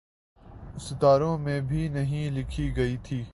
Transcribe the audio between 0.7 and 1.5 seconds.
ستاروں